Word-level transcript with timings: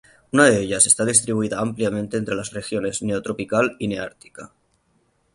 Una 0.31 0.45
de 0.45 0.59
ellas 0.61 0.87
está 0.87 1.05
distribuida 1.05 1.59
ampliamente 1.59 2.17
entre 2.17 2.33
las 2.33 2.49
regiones 2.53 3.03
neotropical 3.03 3.75
y 3.77 3.87
neártica. 3.87 4.51